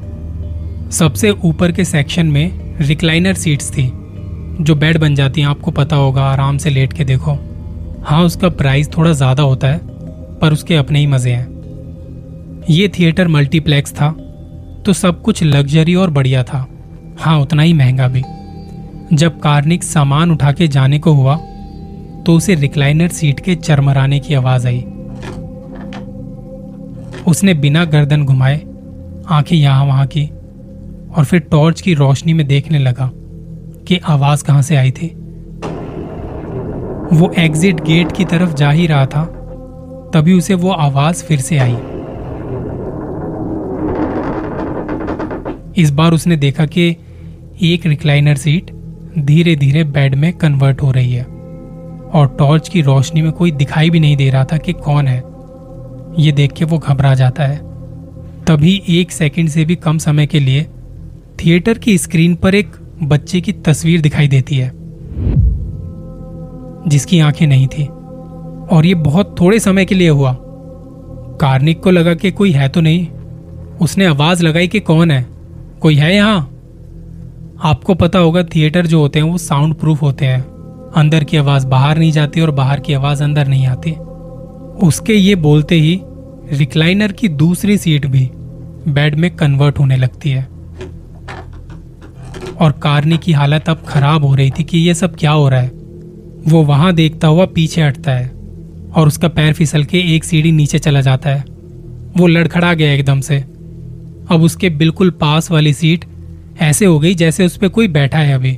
सबसे 0.92 1.30
ऊपर 1.30 1.72
के 1.72 1.84
सेक्शन 1.84 2.26
में 2.26 2.78
रिक्लाइनर 2.80 3.34
सीट्स 3.34 3.70
थी, 3.70 3.90
जो 4.60 4.74
बेड 4.74 4.98
बन 4.98 5.14
जाती 5.14 5.40
हैं, 5.40 5.48
आपको 5.48 5.70
पता 5.70 5.96
होगा, 5.96 6.22
आराम 6.22 6.58
से 6.58 6.70
लेट 6.70 6.92
के 6.92 7.04
देखो। 7.04 7.38
हाँ 8.04 8.22
उसका 8.24 8.48
प्राइस 8.50 8.88
थोड़ा 8.96 9.12
ज़्यादा 9.12 9.42
होता 9.42 9.68
है, 9.68 9.80
पर 10.38 10.52
उसके 10.52 10.76
अपने 10.76 10.98
ही 10.98 11.06
मज़े 11.06 11.32
हैं। 11.32 12.64
ये 12.70 12.88
थिएटर 12.88 13.28
मल्टीप्लेक्स 13.28 13.92
था 13.92 14.10
तो 14.86 14.92
सब 14.92 15.20
कुछ 15.22 15.42
लग्जरी 15.42 15.94
और 15.94 16.10
बढ़िया 16.10 16.42
था। 16.42 16.66
हाँ 17.24 17.38
उतना 17.40 17.62
ही 17.62 17.72
महँगा 17.72 18.06
भी। 18.08 18.22
जब 19.12 19.38
कार्निक 19.40 19.82
सामान 19.82 20.30
उठा 20.30 20.50
के 20.52 20.66
जाने 20.68 20.98
को 20.98 21.12
हुआ 21.12 21.36
तो 22.26 22.34
उसे 22.36 22.54
रिक्लाइनर 22.54 23.08
सीट 23.08 23.40
के 23.40 23.54
चरमराने 23.54 24.18
की 24.20 24.34
आवाज़ 24.34 24.66
आई। 24.66 24.80
उसने 27.26 27.54
बिना 27.54 27.84
गर्दन 27.84 28.24
घुमाए 28.24 28.60
आँखें 29.28 29.56
यहाँ 29.56 29.84
वहाँ 29.86 30.06
की 30.06 30.26
और 31.16 31.24
फिर 31.24 31.40
टॉर्च 31.40 31.80
की 31.80 31.94
रोशनी 31.94 32.32
में 32.32 32.46
देखने 32.46 32.78
लगा 32.78 33.10
कि 33.88 33.98
आवाज़ 34.06 34.44
कहाँ 34.44 34.62
से 34.62 34.76
आई 34.76 34.90
थी। 34.90 35.06
वो 37.12 37.32
एग्जिट 37.38 37.80
गेट 37.80 38.12
की 38.12 38.24
तरफ़ 38.24 38.54
जा 38.54 38.70
ही 38.70 38.86
रहा 38.86 39.06
था, 39.06 39.24
तभी 40.14 40.32
उसे 40.32 40.54
वो 40.54 40.70
आवाज़ 40.70 41.24
फिर 41.24 41.40
से 41.40 41.58
आई। 41.58 41.76
इस 45.76 45.90
बार 45.90 46.12
उसने 46.12 46.36
देखा 46.36 46.66
कि 46.66 46.96
एक 47.72 47.86
रिक्लाइनर 47.86 48.36
सीट 48.36 48.70
धीरे 49.18 49.56
धीरे 49.56 49.84
बेड 49.84 50.14
में 50.14 50.32
कन्वर्ट 50.32 50.82
हो 50.82 50.90
रही 50.90 51.12
है। 51.12 51.24
और 52.12 52.36
टॉर्च 52.38 52.68
की 52.68 52.82
रोशनी 52.82 53.22
में 53.22 53.32
कोई 53.32 53.50
दिखाई 53.50 53.90
भी 53.90 54.00
नहीं 54.00 54.16
दे 54.16 54.30
रहा 54.30 54.44
था 54.44 54.56
कि 54.56 54.72
कौन 54.72 55.08
है। 55.08 55.22
ये 56.18 56.32
देख 56.32 56.52
के 56.52 56.64
वो 56.64 56.78
घबरा 56.78 57.14
जाता 57.14 57.44
है। 57.44 57.56
तभी 58.46 58.82
एक 58.88 59.12
सेकंड 59.12 59.48
से 59.48 59.64
भी 59.64 59.76
कम 59.76 59.98
समय 59.98 60.26
के 60.26 60.40
लिए 60.40 60.66
थिएटर 61.44 61.78
की 61.78 61.98
स्क्रीन 61.98 62.34
पर 62.34 62.54
एक 62.54 62.68
बच्चे 63.02 63.40
की 63.40 63.52
तस्वीर 63.52 64.00
दिखाई 64.00 64.28
देती 64.28 64.56
है, 64.56 64.72
जिसकी 66.88 67.20
आँखें 67.20 67.46
नहीं 67.46 67.66
थी। 67.66 67.84
और 68.76 68.86
ये 68.86 68.94
बहुत 68.94 69.40
थोड़े 69.40 69.60
समय 69.60 69.84
के 69.84 69.94
लिए 69.94 70.08
हुआ। 70.08 70.36
कार्निक 71.40 71.80
को 71.80 71.90
लगा 71.90 72.14
कि 72.14 72.30
कोई 72.30 72.52
है 72.52 72.68
तो 72.68 72.80
नहीं। 72.80 73.06
उसने 73.80 74.06
आवाज़ 74.06 74.42
लगाई 74.42 74.68
कि 74.68 74.80
कौन 74.80 75.10
है? 75.10 75.26
कोई 75.80 75.94
है 75.94 76.14
यहाँ? 76.14 76.53
आपको 77.64 77.94
पता 77.94 78.18
होगा 78.18 78.42
थिएटर 78.42 78.86
जो 78.86 79.00
होते 79.00 79.18
हैं, 79.18 79.26
वो 79.26 79.38
साउंड 79.38 79.74
प्रूफ 79.74 80.02
होते 80.02 80.26
हैं। 80.26 80.40
अंदर 80.96 81.24
की 81.24 81.36
आवाज़ 81.36 81.66
बाहर 81.66 81.98
नहीं 81.98 82.12
जाती 82.12 82.40
और 82.40 82.50
बाहर 82.50 82.80
की 82.80 82.92
आवाज़ 82.92 83.22
अंदर 83.22 83.48
नहीं 83.48 83.66
आती। 83.66 83.90
उसके 84.86 85.14
ये 85.14 85.34
बोलते 85.34 85.74
ही 85.74 86.00
रिक्लाइनर 86.52 87.12
की 87.12 87.28
दूसरी 87.28 87.78
सीट 87.78 88.06
भी 88.06 88.30
बेड 88.88 89.14
में 89.14 89.36
कन्वर्ट 89.36 89.78
होने 89.78 89.96
लगती 89.96 90.30
है। 90.30 90.48
और 92.60 92.72
कारनी 92.72 93.18
की 93.18 93.32
हालत 93.32 93.68
अब 93.68 93.82
खराब 93.88 94.24
हो 94.24 94.34
रही 94.34 94.50
थी 94.50 94.64
कि 94.64 94.78
ये 94.78 94.94
सब 94.94 95.16
क्या 95.16 95.30
हो 95.30 95.48
रहा 95.48 95.60
है? 95.60 95.68
वो 96.48 96.62
वहाँ 96.62 96.92
देखता 96.94 97.28
हुआ 97.28 97.46
पीछे 97.46 97.82
हटता 97.82 98.12
है 98.12 98.32
और 98.94 99.06
उसका 99.06 99.28
पैर 99.28 99.52
फिसल 99.52 99.84
के 99.84 100.16
एक 100.16 100.24
सीढ़ी 100.24 100.52
नीचे 100.52 100.78
चला 100.78 101.00
जाता 101.00 101.30
है। 101.30 101.44
वो 102.16 102.26
लड़खड़ा 102.26 102.74
गया 102.74 102.92
एकदम 102.92 103.20
से। 103.20 103.38
अब 104.30 104.42
उसके 104.42 104.70
बिल्कुल 104.70 105.10
पास 105.10 105.50
वाली 105.50 105.72
सीट 105.72 106.04
ऐसे 106.60 106.86
हो 106.86 106.98
गई 106.98 107.14
जैसे 107.14 107.46
उस 107.46 107.56
पर 107.56 107.68
कोई 107.68 107.88
बैठा 107.88 108.18
है 108.18 108.34
अभी। 108.34 108.52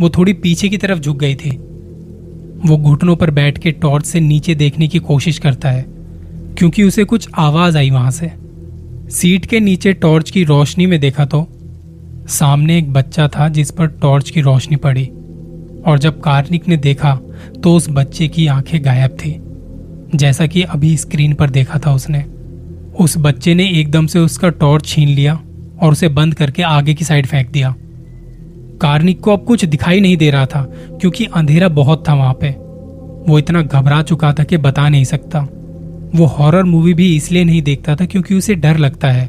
वो 0.00 0.08
थोड़ी 0.08 0.32
पीछे 0.32 0.68
की 0.68 0.76
तरफ़ 0.76 1.00
झुक 1.00 1.16
गई 1.16 1.34
थी। 1.34 1.50
वो 2.66 2.76
घुटनों 2.78 3.16
पर 3.16 3.30
बैठ 3.30 3.58
के 3.58 3.70
टॉर्च 3.72 4.06
से 4.06 4.20
नीचे 4.20 4.54
देखने 4.54 4.88
की 4.88 4.98
कोशिश 4.98 5.38
करता 5.38 5.70
है, 5.70 5.84
क्योंकि 6.58 6.82
उसे 6.82 7.04
कुछ 7.04 7.28
आवाज़ 7.34 7.78
आई 7.78 7.90
वहाँ 7.90 8.10
से। 8.10 8.30
सीट 9.10 9.46
के 9.46 9.60
नीचे 9.60 9.92
टॉर्च 9.92 10.30
की 10.30 10.44
रोशनी 10.44 10.86
में 10.86 10.98
देखा 11.00 11.24
तो 11.24 11.46
सामने 12.28 12.78
एक 12.78 12.92
बच्चा 12.92 13.28
था 13.28 13.48
जिस 13.48 13.70
पर 13.70 13.86
टॉर्च 13.86 14.30
की 14.30 14.40
रोशनी 14.40 14.76
पड़ी, 14.76 15.04
और 15.86 15.98
जब 15.98 16.20
कार्निक 16.20 16.68
ने 16.68 16.76
देखा 16.76 17.18
तो 17.62 17.74
उस 17.76 17.86
बच्चे 17.90 18.28
की 18.28 18.46
आँखें 18.46 18.84
गायब 18.84 19.10
थी, 19.10 19.36
जैसा 20.14 20.46
कि 20.46 20.62
अभी 20.62 20.96
स्क्रीन 20.96 21.34
पर 21.34 21.50
देखा 21.50 21.78
था 21.78 21.94
उसने। 21.94 22.24
उस 23.00 23.14
बच्चे 23.18 23.54
ने 23.54 23.68
एकदम 23.70 24.06
से 24.06 24.18
उसका 24.18 24.48
टॉर्च 24.48 24.86
छीन 24.86 25.08
लिया 25.08 25.40
और 25.82 25.92
उसे 25.92 26.08
बंद 26.08 26.34
करके 26.34 26.62
आगे 26.62 26.94
की 26.94 27.04
साइड 27.04 27.26
फेंक 27.26 27.50
दिया। 27.50 27.74
कार्निक 28.80 29.20
को 29.20 29.32
अब 29.32 29.44
कुछ 29.44 29.64
दिखाई 29.64 30.00
नहीं 30.00 30.16
दे 30.16 30.30
रहा 30.30 30.46
था, 30.46 30.62
क्योंकि 31.00 31.24
अंधेरा 31.24 31.68
बहुत 31.68 32.08
था 32.08 32.14
वहाँ 32.14 32.34
पे। 32.34 32.50
वो 33.28 33.38
इतना 33.38 33.62
घबरा 33.62 34.02
चुका 34.02 34.32
था 34.32 34.44
कि 34.44 34.56
बता 34.56 34.88
नहीं 34.88 35.04
सकता। 35.04 35.40
वो 36.14 36.26
हॉरर 36.26 36.64
मूवी 36.64 36.94
भी 36.94 37.14
इसलिए 37.16 37.44
नहीं 37.44 37.62
देखता 37.62 37.96
था 37.96 38.04
क्योंकि 38.04 38.34
उसे 38.34 38.54
डर 38.54 38.76
लगता 38.76 39.08
है। 39.08 39.28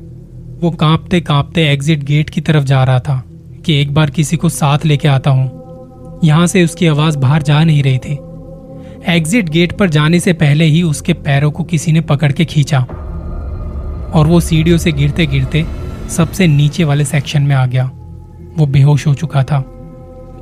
वो 0.61 0.71
कांपते 0.71 1.21
कांपते 1.21 1.67
एग्जिट 1.67 2.03
गेट 2.03 2.29
की 2.29 2.41
तरफ़ 2.41 2.63
जा 2.63 2.83
रहा 2.83 2.99
था, 2.99 3.23
कि 3.65 3.81
एक 3.81 3.93
बार 3.93 4.09
किसी 4.09 4.37
को 4.37 4.49
साथ 4.49 4.85
लेके 4.85 5.07
आता 5.07 5.29
हूँ। 5.29 6.19
यहाँ 6.23 6.47
से 6.47 6.63
उसकी 6.63 6.87
आवाज़ 6.87 7.17
बाहर 7.17 7.41
जा 7.41 7.63
नहीं 7.63 7.83
रही 7.83 7.97
थी। 7.97 8.17
एग्जिट 9.07 9.49
गेट 9.49 9.71
पर 9.71 9.89
जाने 9.89 10.19
से 10.19 10.33
पहले 10.33 10.65
ही 10.65 10.83
उसके 10.83 11.13
पैरों 11.13 11.51
को 11.51 11.63
किसी 11.63 11.91
ने 11.91 12.01
पकड़ 12.01 12.31
के 12.31 12.45
खींचा। 12.45 12.79
और 14.13 14.27
वो 14.27 14.39
सीढ़ियों 14.39 14.77
से 14.77 14.91
गिरते 14.91 15.25
गिरते 15.25 15.65
सबसे 16.09 16.47
नीचे 16.47 16.83
वाले 16.83 17.05
सेक्शन 17.05 17.41
में 17.41 17.55
आ 17.55 17.65
गया। 17.65 17.85
वो 18.57 18.65
बेहोश 18.65 19.07
हो 19.07 19.13
चुका 19.13 19.43
था। 19.43 19.59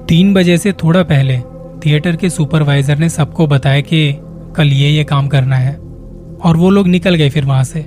तीन 0.10 0.34
बजे 0.34 0.58
से 0.58 0.72
थोड़ा 0.72 1.04
पहले 1.04 1.40
थिएटर 1.86 2.16
के 2.16 2.30
सुपरवाइजर 2.30 2.98
ने 2.98 3.10
सबको 3.10 3.48
बताया 3.48 3.82
कि 3.82 4.18
कल 4.56 4.68
ये 4.68 4.90
ये 4.90 5.04
काम 5.04 5.28
करना 5.28 5.56
है 5.56 5.76
और 6.44 6.58
वो 6.58 6.70
लोग 6.70 6.88
निकल 6.88 7.16
गए 7.16 7.30
फिर 7.30 7.46
वहाँ 7.46 7.64
से। 7.64 7.86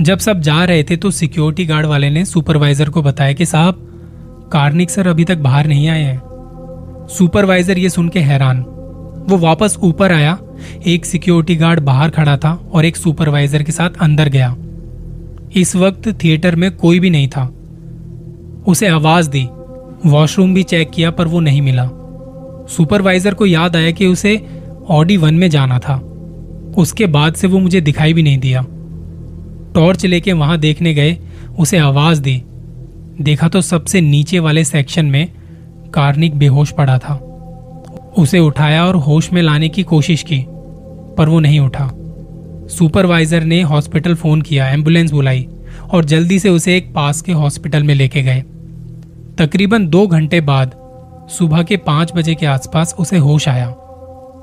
जब 0.00 0.18
सब 0.18 0.40
जा 0.40 0.64
रहे 0.64 0.82
थे 0.82 0.96
तो 0.96 1.10
सिक्योरिटी 1.10 1.66
गार्ड 1.66 1.86
वाले 1.86 2.10
ने 2.10 2.24
सुपरवाइजर 2.24 2.88
को 2.88 3.02
बताया 3.02 3.32
कि 3.32 3.46
साहब, 3.46 3.86
कार्निक 4.52 4.90
सर 4.90 5.06
अभी 5.06 5.24
तक 5.24 5.38
बाहर 5.38 5.66
नहीं 5.66 5.88
आए 5.88 6.02
हैं। 6.02 6.22
सुपरवाइजर 7.10 7.78
ये 7.78 7.90
सुन 7.90 8.08
के 8.08 8.20
हैरान। 8.20 8.60
वो 9.28 9.36
वापस 9.36 9.76
ऊपर 9.82 10.12
आया, 10.12 10.38
एक 10.86 11.06
सिक्योरिटी 11.06 11.56
गार्ड 11.56 11.80
बाहर 11.80 12.10
खड़ा 12.10 12.36
था 12.36 12.52
और 12.72 12.84
एक 12.84 12.96
सुपरवाइजर 12.96 13.62
के 13.62 13.72
साथ 13.72 13.90
अंदर 14.00 14.28
गया। 14.28 14.56
इस 15.56 15.76
वक्त 15.76 16.24
थिएटर 16.24 16.56
में 16.56 16.76
कोई 16.76 17.00
भी 17.00 17.10
नहीं 17.10 17.28
था। 17.28 17.54
उसे 18.66 18.88
आवाज़ 18.88 19.30
दी। 19.30 19.48
वॉशरूम 20.06 20.54
भी 20.54 20.62
चेक 20.62 20.90
किया, 20.90 21.10
पर 21.10 21.26
वो 21.26 21.40
नहीं 21.40 21.62
मिला। 21.62 21.86
सुपरवाइजर 22.68 23.34
को 23.34 23.46
याद 23.46 23.76
आया 23.76 23.90
कि 23.90 24.06
उसे 24.06 24.46
ऑडी 24.88 25.16
वन 25.16 25.34
में 25.34 25.50
जाना 25.50 25.78
था। 25.78 25.96
उसके 26.78 27.06
बाद 27.06 27.34
से 27.34 27.46
वो 27.46 27.58
मुझे 27.58 27.80
दिखाई 27.80 28.12
भी 28.12 28.22
नहीं 28.22 28.38
दिया। 28.38 28.66
टॉर्च 29.74 30.06
लेके 30.06 30.32
वहाँ 30.32 30.58
देखने 30.58 30.94
गए, 30.94 31.18
उसे 31.58 31.78
आवाज़ 31.78 32.22
दी। 32.22 32.42
देखा 33.20 33.48
तो 33.48 33.60
सबसे 33.60 34.00
नीचे 34.00 34.38
वाले 34.38 34.64
सेक्शन 34.64 35.06
में 35.06 35.32
कार्निक 35.94 36.34
बेहोश 36.34 36.70
पड़ा 36.72 36.98
था। 36.98 37.14
उसे 38.18 38.38
उठाया 38.38 38.86
और 38.86 38.96
होश 38.96 39.32
में 39.32 39.42
लाने 39.42 39.68
की 39.68 39.82
कोशिश 39.82 40.22
की, 40.22 40.46
पर 41.18 41.28
वो 41.28 41.40
नहीं 41.40 41.60
उठा। 41.60 41.92
सुपरवाइजर 42.70 43.44
ने 43.44 43.62
हॉस्पिटल 43.62 44.14
फ़ोन 44.14 44.42
किया, 44.42 44.68
एंबुलेंस 44.68 45.10
बुलाई 45.10 45.48
और 45.90 46.04
जल्दी 46.04 46.38
से 46.38 46.48
उसे 46.48 46.76
एक 46.76 46.94
पास 46.94 47.20
के 47.20 47.32
हॉस्पिटल 47.32 47.82
में 47.82 47.94
लेके 47.94 48.22
गए। 48.22 48.44
तकरीबन 49.38 49.88
दो 49.88 50.06
घंटे 50.06 50.40
बाद, 50.40 50.74
सुबह 51.30 51.62
के 51.62 51.76
पाँच 51.76 52.12
बजे 52.16 52.34
के 52.34 52.46
आसपास 52.46 52.94
उसे 52.98 53.16
होश 53.16 53.48
आया। 53.48 53.70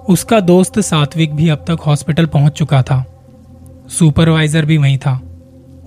उसका 0.10 0.40
दोस्त 0.40 0.80
सात्विक 0.80 1.34
भी 1.34 1.50
अब 1.50 1.58
तक 1.58 1.78
हॉस्पिटल 1.80 2.26
पहुँच 2.26 2.52
चुका 2.52 2.82
था। 2.82 3.22
सुपरवाइजर 3.90 4.66
भी 4.66 4.78
वहीं 4.78 4.98
था। 4.98 5.22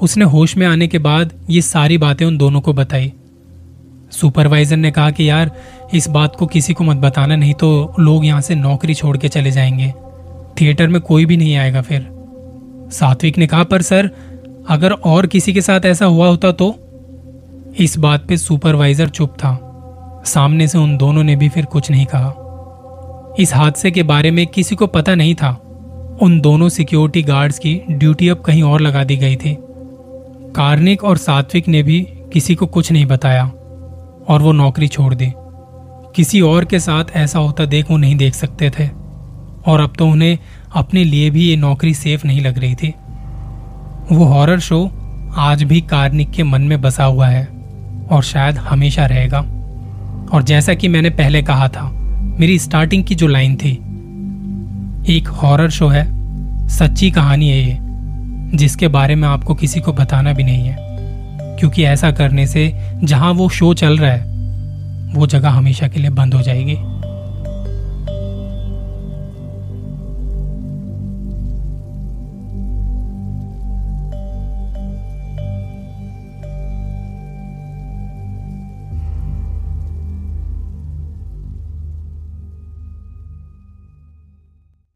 उसने 0.00 0.24
होश 0.24 0.56
में 0.56 0.66
आने 0.66 0.86
के 0.86 0.98
बाद 0.98 1.32
ये 1.50 1.62
सारी 1.62 1.98
बातें 1.98 2.26
उन 2.26 2.38
दोनों 2.38 2.60
को 2.60 2.72
बताई। 2.72 3.12
सुपरवाइजर 4.10 4.76
ने 4.76 4.90
कहा 4.90 5.10
कि 5.10 5.30
यार, 5.30 5.50
इस 5.94 6.08
बात 6.08 6.36
को 6.36 6.46
किसी 6.46 6.74
को 6.74 6.84
मत 6.84 6.96
बताना, 6.96 7.36
नहीं 7.36 7.54
तो 7.54 7.94
लोग 7.98 8.24
यहाँ 8.24 8.40
से 8.40 8.54
नौकरी 8.54 8.94
छोड़ 8.94 9.18
के 9.18 9.28
चले 9.28 9.50
जाएँगे। 9.50 9.94
थिएटर 10.60 10.88
में 10.88 11.00
कोई 11.00 11.26
भी 11.26 11.36
नहीं 11.36 11.56
आएगा 11.56 11.82
फिर। 11.82 12.19
सात्विक 12.90 13.38
ने 13.38 13.46
कहा, 13.46 13.64
पर 13.64 13.82
सर, 13.82 14.10
अगर 14.68 14.92
और 14.92 15.26
किसी 15.26 15.52
के 15.52 15.60
साथ 15.60 15.80
ऐसा 15.86 16.06
हुआ 16.06 16.28
होता 16.28 16.52
तो? 16.52 16.74
इस 17.78 17.98
बात 17.98 18.24
पे 18.26 18.36
सुपरवाइजर 18.36 19.08
चुप 19.08 19.30
था। 19.30 19.66
सामने 20.24 20.68
से 20.68 20.78
उन 20.78 20.96
दोनों 20.96 21.24
ने 21.24 21.36
भी 21.36 21.48
फिर 21.48 21.64
कुछ 21.64 21.90
नहीं 21.90 22.06
कहा। 22.14 22.34
इस 23.38 23.54
हादसे 23.54 23.90
के 23.90 24.02
बारे 24.02 24.30
में 24.30 24.46
किसी 24.46 24.76
को 24.76 24.86
पता 24.86 25.14
नहीं 25.14 25.34
था। 25.34 25.62
उन 26.22 26.40
दोनों 26.40 26.68
सिक्योरिटी 26.68 27.22
गार्ड्स 27.22 27.58
की 27.58 27.80
ड्यूटी 27.90 28.28
अब 28.28 28.40
कहीं 28.40 28.62
और 28.62 28.80
लगा 28.80 29.04
दी 29.04 29.16
गई 29.16 29.36
थी। 29.36 29.58
कार्निक 30.56 31.04
और 31.04 31.16
सात्विक 31.16 31.68
ने 31.68 31.82
भी 31.82 32.00
किसी 32.32 32.54
को 32.54 32.66
कुछ 32.66 32.92
नहीं 32.92 33.06
बताया 33.06 33.52
और 34.28 34.42
वो 34.42 34.52
नौकरी 34.52 34.88
छोड़ 34.88 35.14
दी। 35.14 35.32
किसी 36.14 36.40
और 36.40 36.64
के 36.64 36.78
साथ 36.78 37.04
ऐसा 37.14 37.38
होता 37.38 37.64
देख 37.64 37.90
वो 37.90 37.96
नहीं 37.96 38.16
देख 38.16 38.34
सकते 38.34 38.70
थे। 38.70 38.88
और 39.66 39.80
अब 39.80 39.92
तो 39.98 40.06
उन्हें 40.06 40.38
अपने 40.74 41.04
लिए 41.04 41.30
भी 41.30 41.42
ये 41.42 41.56
नौकरी 41.56 41.94
सेफ़ 41.94 42.26
नहीं 42.26 42.40
लग 42.40 42.58
रही 42.58 42.74
थी। 42.74 42.94
वो 44.12 44.24
हॉरर 44.24 44.58
शो 44.58 44.90
आज 45.36 45.62
भी 45.62 45.80
कार्निक 45.80 46.30
के 46.30 46.42
मन 46.42 46.62
में 46.62 46.80
बसा 46.80 47.04
हुआ 47.04 47.28
है 47.28 47.48
और 48.10 48.22
शायद 48.22 48.58
हमेशा 48.58 49.06
रहेगा। 49.06 49.38
और 50.32 50.42
जैसा 50.42 50.74
कि 50.74 50.88
मैंने 50.88 51.10
पहले 51.10 51.42
कहा 51.42 51.68
था, 51.68 51.90
मेरी 52.40 52.58
स्टार्टिंग 52.58 53.04
की 53.04 53.14
जो 53.14 53.26
लाइन 53.26 53.56
थी, 53.56 53.72
एक 55.18 55.28
हॉरर 55.28 55.70
शो 55.70 55.88
है, 55.88 56.20
सच्ची 56.68 57.10
कहानी 57.10 57.48
है 57.48 57.58
ये, 57.58 57.78
जिसके 58.56 58.88
बारे 58.88 59.14
में 59.14 59.28
आपको 59.28 59.54
किसी 59.54 59.80
को 59.80 59.92
बताना 59.92 60.32
भी 60.32 60.42
नहीं 60.42 60.66
है। 60.66 60.76
क्योंकि 61.56 61.84
ऐसा 61.84 62.10
करने 62.10 62.46
से 62.46 62.90
जहाँ 63.04 63.32
वो 63.32 63.48
शो 63.48 63.74
चल 63.74 63.98
रहा 63.98 64.12
है, 64.12 64.30
वो 65.14 65.26
जगह 65.26 65.50
हमेशा 65.50 65.88
के 65.88 66.00
लिए 66.00 66.10
बंद 66.10 66.34
हो 66.34 66.42
जाएगी। 66.42 66.76